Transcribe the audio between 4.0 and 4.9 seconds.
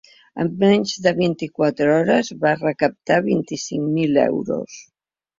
euros.